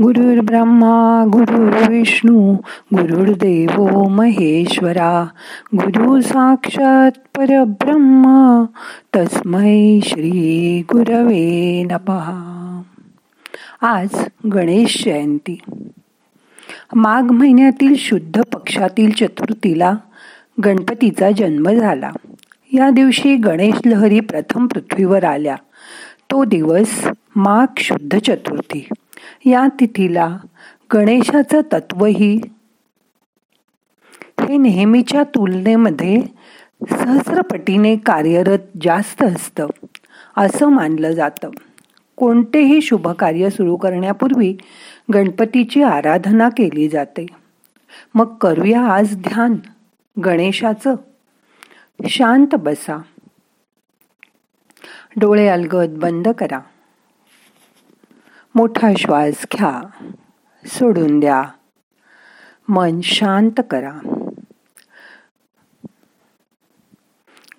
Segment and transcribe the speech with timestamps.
[0.00, 2.54] गुरुर् ब्रह्मा गुरुर्विष्णू
[2.94, 5.26] गुरुर्देव महेश्वरा
[5.74, 8.64] गुरु साक्षात परब्रह्म
[9.16, 12.82] तस्मै श्री गुरवे नपहा
[13.82, 14.08] आज
[14.54, 15.58] गणेश जयंती.
[16.94, 19.94] माघ महिन्यातील शुद्ध पक्षातील चतुर्थीला
[20.64, 22.10] गणपतीचा जन्म झाला.
[22.72, 25.56] या दिवशी गणेश लहरी प्रथम पृथ्वीवर आल्या.
[26.30, 28.88] तो दिवस माघ शुद्ध चतुर्थी.
[29.44, 30.38] या तिथीला
[30.94, 32.40] गणेशाचं तत्वही.
[34.40, 36.22] हे नेहमीच्या तुलनेमध्ये
[36.90, 39.66] सहस्रपटीने कार्यरत जास्त असतं
[40.36, 41.50] असं मानलं जातं.
[42.16, 44.56] कोणतेही शुभ कार्य सुरू करण्यापूर्वी
[45.14, 47.26] गणपतीची आराधना केली जाते.
[48.14, 49.56] मग करूया आज ध्यान
[50.24, 50.94] गणेशाचं.
[52.08, 53.02] शांत बसा.
[55.16, 56.60] डोळे अलगद बंद करा.
[58.54, 59.80] मोठा श्वास घ्या.
[60.66, 61.42] सोडून द्या.
[62.68, 64.24] मन शांत करा.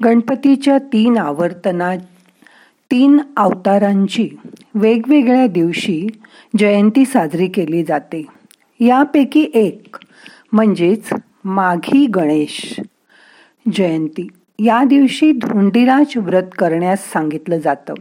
[0.03, 1.95] गणपतीच्या तीन आवर्तना
[2.91, 4.29] तीन अवतारांची
[4.75, 6.07] वेगवेगळ्या दिवशी
[6.57, 8.25] जयंती साजरी केली जाते.
[8.79, 9.97] यापैकी एक
[10.51, 11.09] म्हणजेच
[11.43, 12.79] माघी गणेश
[13.73, 14.27] जयंती.
[14.59, 17.93] या दिवशी धोंडीराज व्रत करण्यास सांगितलं जातं.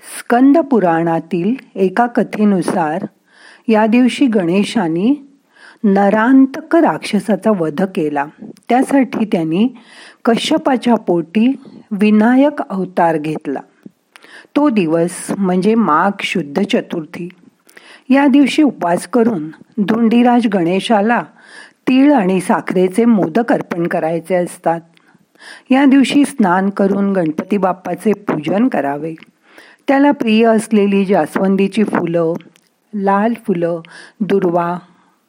[0.00, 3.06] स्कंद पुराणातील एका कथेनुसार
[3.68, 5.28] या दिवशी गणेशाने
[5.84, 8.26] नरांतक राक्षसाचा वध केला.
[8.68, 9.68] त्यासाठी त्यांनी
[10.24, 13.60] कश्यपाच्या पोटी विनायक अवतार घेतला.
[14.56, 17.28] तो दिवस म्हणजे माघ शुद्ध चतुर्थी.
[18.10, 21.22] या दिवशी उपवास करून धुंडीराज गणेशाला
[21.88, 24.80] तीळ आणि साखरेचे मोदक अर्पण करायचे असतात.
[25.70, 29.14] या दिवशी स्नान करून गणपती बाप्पाचे पूजन करावे.
[29.88, 32.32] त्याला प्रिय असलेली जास्वंदीची फुलं
[32.94, 33.80] लाल फुलं
[34.20, 34.78] दुर्वा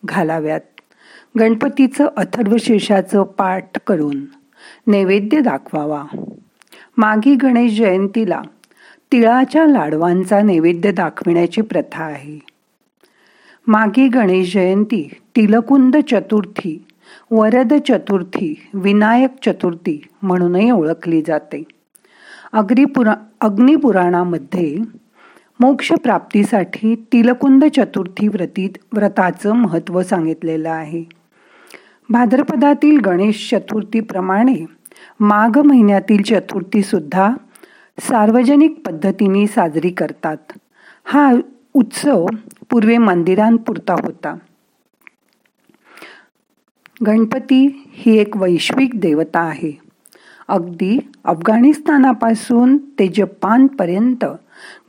[0.05, 0.61] घालाव्यात.
[1.39, 4.25] गणपतीचं अथर्वशेषाचं पाठ करून
[4.87, 6.03] नैवेद्य दाखवावा.
[6.97, 8.41] मागी गणेश जयंतीला
[9.11, 12.39] तिळाच्या लाडवांचा नैवेद्य दाखविण्याची प्रथा आहे.
[13.67, 16.85] मागी गणेश जयंती तिलकुंद चतुर्थी
[17.31, 21.63] वरद चतुर्थी विनायक चतुर्थी म्हणूनही ओळखली जाते.
[22.57, 24.77] अग्निपुरा अग्निपुराणामध्ये
[25.59, 31.03] मोक्षप्राप्तीसाठी तिलकुंद चतुर्थी व्रतीत व्रताचं महत्त्व सांगितलेलं आहे.
[32.09, 34.65] भाद्रपदातील गणेश चतुर्थीप्रमाणे
[35.19, 37.31] माघ महिन्यातील चतुर्थीसुद्धा
[37.99, 40.37] सार्वजनिक पद्धतीने साजरी करतात.
[41.05, 41.33] हा
[41.73, 42.25] उत्सव
[42.69, 44.37] पूर्वे मंदिरांपुरता होता.
[47.07, 49.86] गणपती ही एक वैश्विक देवता आहे.
[50.47, 54.25] अगदी अफगाणिस्तानापासून ते जपानपर्यंत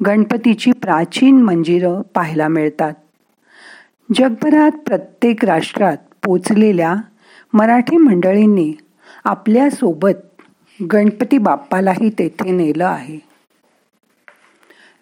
[0.07, 2.93] गणपतीची प्राचीन मंदिरं पाहायला मिळतात.
[4.15, 6.95] जगभरात प्रत्येक राष्ट्रात पोचलेल्या
[7.53, 8.75] मराठी मंडळींनी
[9.25, 10.43] आपल्यासोबत
[10.93, 13.19] गणपती बाप्पालाही तेथे नेलं आहे.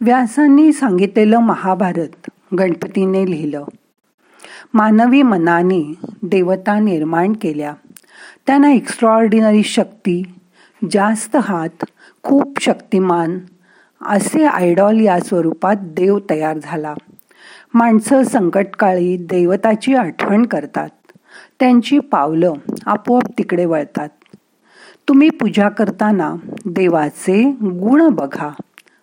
[0.00, 3.64] व्यासांनी सांगितलेलं महाभारत गणपतीने लिहिलं.
[4.74, 7.74] मानवी मनाने देवता निर्माण केल्या.
[8.46, 10.22] त्यांना एक्स्ट्रॉर्डिनरी शक्ती
[10.82, 11.84] जास्त हात
[12.22, 13.38] खूप शक्तिमान
[14.00, 16.94] असे आयडॉल या स्वरूपात देव तयार झाला.
[17.74, 20.88] माणसं संकटकाळी देवताची आठवण करतात.
[21.60, 22.52] त्यांची पावलं
[22.86, 24.08] आपोआप तिकडे वळतात.
[25.08, 26.34] तुम्ही पूजा करताना
[26.66, 28.50] देवाचे गुण बघा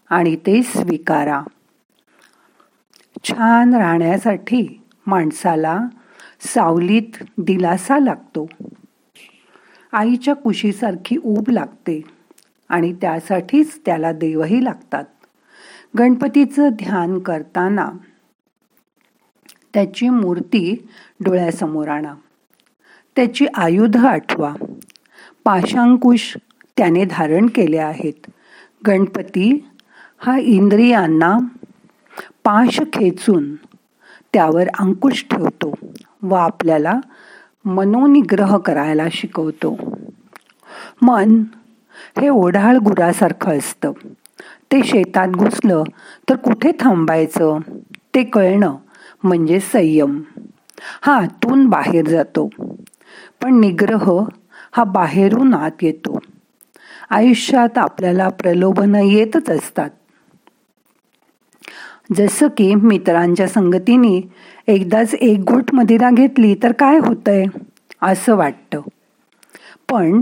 [0.09, 1.41] आणि ते स्वीकारा.
[3.23, 5.79] छान राहण्यासाठी माणसाला
[6.41, 8.47] सावलीत दिलासा लागतो.
[9.93, 12.01] आईच्या कुशीसारखी ऊब लागते
[12.69, 15.03] आणि त्यासाठीच त्याला देवही लागतात.
[15.97, 17.89] गणपतीचं ध्यान करताना
[19.73, 20.87] त्याची मूर्ती
[21.19, 22.13] डोळ्यासमोर आणा.
[23.15, 24.53] त्याची आयुध आठवा.
[25.43, 26.37] पाशांकुश
[26.77, 28.29] त्याने धारण केले आहेत.
[28.87, 29.69] गणपती
[30.17, 31.37] हा इंद्रियांना
[32.43, 33.55] पाश खेचून
[34.33, 35.73] त्यावर अंकुश ठेवतो
[36.21, 36.99] व आपल्याला
[37.65, 39.77] मनोनिग्रह करायला शिकवतो.
[41.01, 41.43] मन
[42.21, 43.91] हे ओढाळ गुरासारखं असतं.
[44.71, 45.83] ते शेतात घुसलं
[46.29, 47.59] तर कुठे थांबायचं?
[48.15, 48.75] ते कळणं
[49.23, 50.21] म्हणजे संयम.
[51.01, 52.49] हा आतून बाहेर जातो.
[53.41, 54.25] पण निग्रह
[54.71, 56.19] हा बाहेरून आत येतो.
[57.09, 59.89] आयुष्यात आपल्याला प्रलोभनं येतच असतात.
[62.11, 64.29] जसं की मित्रांच्या संगतीने
[64.67, 67.45] एकदाच एक घोट मदिरा घेतली तर काय होतंय?
[68.01, 68.81] असं वाटतं.
[69.91, 70.21] पण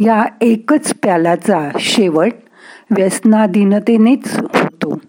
[0.00, 2.32] या एकच प्यालाचा शेवट
[2.90, 5.00] व्यसनाधीनतेनेच होतो.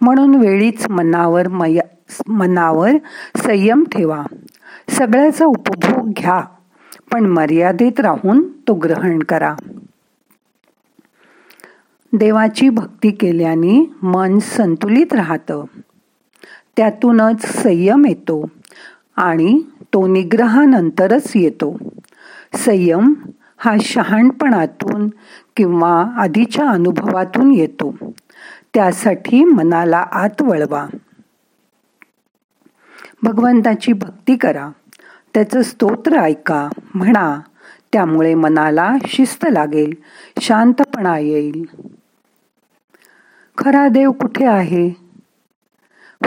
[0.00, 1.82] म्हणून वेळीच मनावर मया
[2.28, 2.90] मनावर
[3.36, 4.22] संयम ठेवा.
[4.88, 6.40] सगळ्याचा उपभोग घ्या
[7.12, 9.54] पण मर्यादित राहून तो ग्रहण करा.
[12.12, 15.64] देवाची भक्ती केल्याने मन संतुलित राहतं.
[16.76, 18.48] त्यातूनच संयम येतो
[19.16, 19.62] आणि
[19.94, 21.78] तो निग्रहानंतरच येतो.
[22.54, 23.14] संयम
[23.56, 25.08] हा शहाणपणातून
[25.56, 27.94] किंवा आधीच्या अनुभवातून येतो.
[28.74, 30.86] त्यासाठी मनाला आत वळवा.
[33.22, 34.70] भगवंताची भक्ती करा.
[35.34, 37.40] त्याचं स्तोत्र ऐका म्हणा.
[37.92, 39.94] त्यामुळे मनाला शिस्त लागेल
[40.40, 41.64] शांतपणा येईल.
[43.58, 44.90] खरा देव कुठे आहे?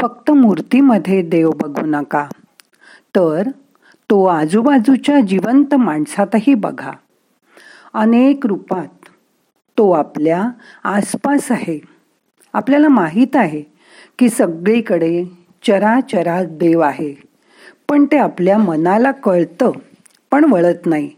[0.02, 2.28] फक्त मूर्तीमध्ये देव बघू नका.
[3.16, 3.48] तर
[4.10, 6.92] तो आजूबाजूच्या जिवंत माणसातही बघा.
[7.94, 9.10] अनेक रूपात
[9.78, 10.50] तो आपल्या
[10.84, 11.82] आसपास आहे.
[12.54, 13.64] आपल्याला माहीत आहे
[14.20, 15.26] की सगळीकडे
[15.68, 17.16] चराचरा देव आहे.
[17.90, 19.72] पण ते आपल्या मनाला कळतं
[20.32, 21.12] पण वळत नाही.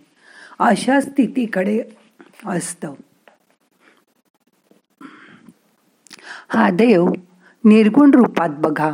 [0.59, 1.83] अशा स्थितीकडे
[2.45, 2.93] असतं.
[6.53, 7.07] हा देव
[7.65, 8.91] निर्गुण रूपात बघा.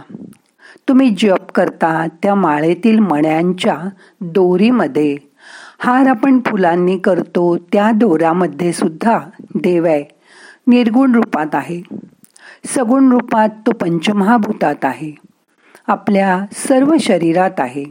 [0.89, 3.77] तुम्ही जप करता त्या माळेतील मण्यांच्या
[4.21, 5.18] दोरीमध्ये.
[5.80, 9.19] हार आपण फुलांनी करतो त्या दोऱ्यामध्ये सुद्धा
[9.56, 10.06] देव आहे
[10.68, 11.81] निर्गुण रूपात आहे.
[12.65, 15.15] सगुण रूपात तो पंचमहाभूतात आहे.
[15.88, 17.86] आपल्या सर्व शरीरात आहे.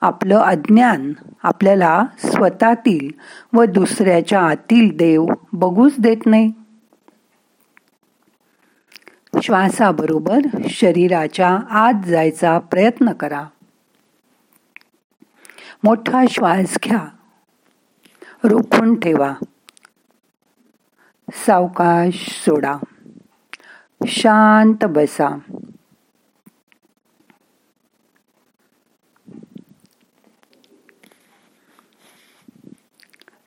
[0.00, 1.12] आपलं अज्ञान
[1.42, 3.10] आपल्याला स्वतःतील
[3.52, 6.52] व दुसऱ्याच्या आतील देव बघूच देत नाही.
[9.42, 10.38] श्वासाबरोबर
[10.68, 13.46] शरीराच्या आत जायचा प्रयत्न करा.
[15.84, 17.04] मोठा श्वास घ्या.
[18.44, 19.34] रोखून ठेवा.
[21.32, 22.76] सावकाश सोडा.
[24.06, 25.38] शांत बसा.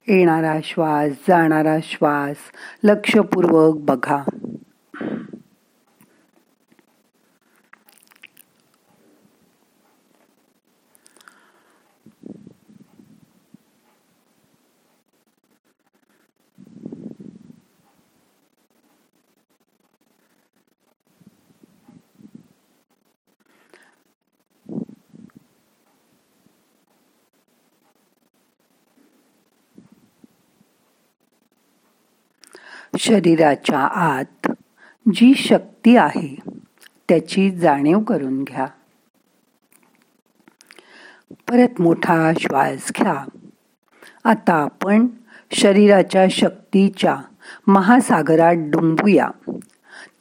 [0.07, 2.37] येणारा श्वास जाणारा श्वास
[2.83, 4.23] लक्षपूर्वक बघा.
[32.95, 34.51] शरीराच्या आत
[35.13, 36.35] जी शक्ती आहे
[37.09, 38.67] त्याची जाणीव करून घ्या.
[41.31, 43.25] परत मोठा श्वास घ्या.
[44.23, 45.07] आता आपण
[45.51, 47.17] शरीराच्या शक्तीच्या
[47.67, 49.29] महासागरात डुंबूया.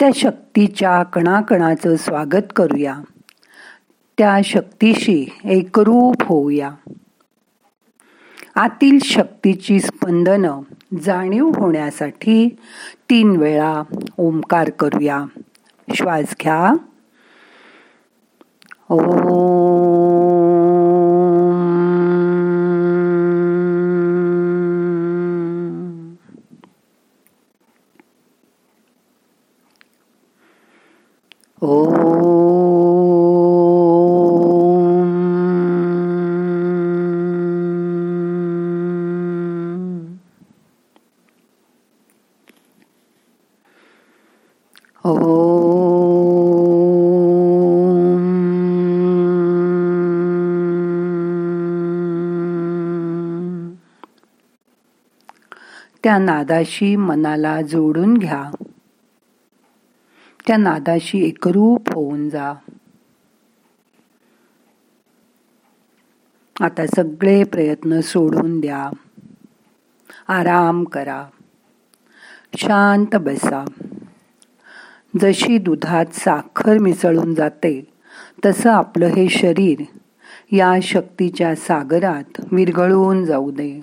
[0.01, 2.99] त्या शक्तीच्या कणाकणाचं स्वागत करूया.
[4.19, 6.71] त्या शक्तीशी एकरूप होऊया.
[8.55, 10.61] आतील शक्तीची स्पंदनं
[10.95, 12.57] जाणीव होण्यासाठी
[13.11, 13.83] तीन वेळा
[14.19, 15.25] ओंकार करूया.
[15.95, 16.77] श्वास घ्या.
[31.63, 31.96] ओ
[56.03, 58.51] त्या नादाशी मनाला जोडून घ्या.
[60.47, 62.55] त्या नादाशी एकरूप होऊन जा.
[66.61, 68.91] आता सगळे प्रयत्न सोडून द्या.
[70.29, 71.27] आराम करा.
[72.57, 73.65] शांत बसा.
[75.21, 77.87] जशी दुधात साखर मिसळून जाते
[78.45, 79.83] तसं आपलं हे शरीर
[80.53, 83.81] या शक्तीच्या सागरात विरघळून जाऊ दे.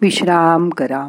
[0.00, 1.08] विश्राम करा.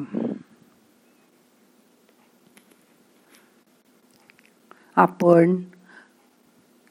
[4.96, 5.56] आपण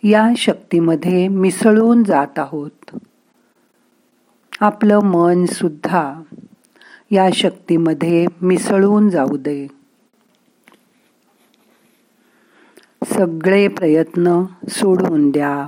[0.02, 2.96] या शक्तीमध्ये मिसळून जात आहोत.
[4.60, 6.14] आपलं मन सुद्धा
[7.10, 9.79] या शक्तीमध्ये मिसळून जाऊ दे.
[13.20, 15.64] सगळे प्रयत्न सोडून द्या.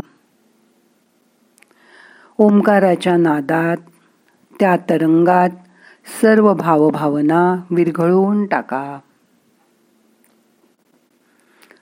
[2.39, 3.77] ओंकाराच्या नादात
[4.61, 5.51] त्या तरंगात
[6.23, 8.99] सर्व भावभावना विरघळवून टाका.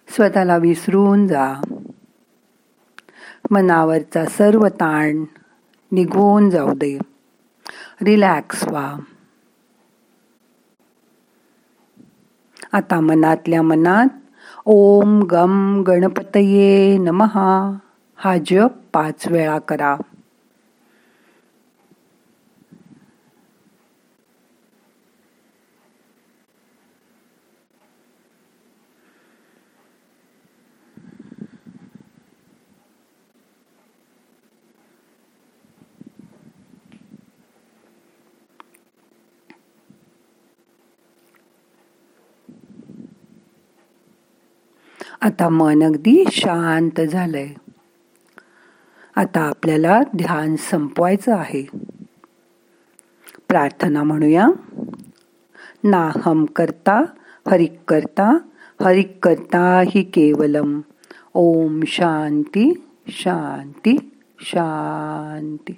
[0.08, 1.54] स्वतःला विसरून जा.
[3.50, 5.24] मनावरचा सर्व ताण
[5.92, 6.98] निघून जाऊ दे.
[8.02, 8.96] रिलॅक्स व्हा.
[12.72, 14.06] आता मनातल्या मनात
[14.66, 17.78] ओम गम गणपतये नमहा
[18.16, 19.96] हा जप पाच वेळा करा.
[45.20, 47.48] आता मन अगदी शांत झालंय.
[49.16, 51.66] आता आपल्याला ध्यान संपवायचं आहे.
[53.48, 54.48] प्रार्थना म्हणूया.
[55.84, 57.04] नाहम करता
[57.50, 58.38] हरिक करता
[58.84, 60.80] हरिक करता हि केवलम.
[61.34, 63.96] ओम शांती शांती
[64.40, 65.72] शांती.